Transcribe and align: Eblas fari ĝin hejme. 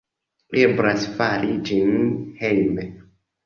Eblas 0.61 1.05
fari 1.21 1.59
ĝin 1.69 1.95
hejme. 2.43 2.91